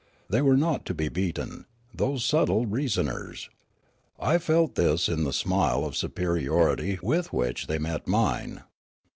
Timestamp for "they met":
7.67-8.07